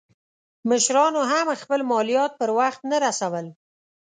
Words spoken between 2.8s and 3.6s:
نه رسول.